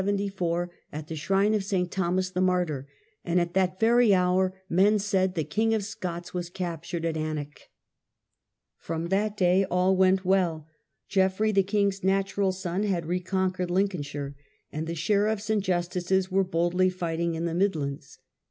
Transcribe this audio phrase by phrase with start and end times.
[0.03, 1.87] 31 1 1 74, at the shrine of S.
[1.91, 2.87] Thomas the martyr;
[3.23, 7.69] and at that very hour, men said, the King of Scots was captured at Alnwick.
[8.79, 10.65] From that day all went well.
[11.07, 14.35] Geoffrey, the king's natural son, had reconquered Lincolnshire,
[14.71, 18.17] and the sheriffs and justices were boldly fighting in the mid lands.